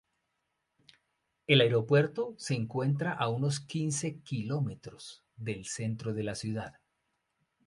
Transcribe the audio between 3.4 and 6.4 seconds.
quince kilómetros del centro de la